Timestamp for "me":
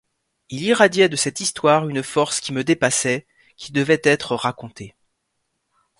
2.53-2.63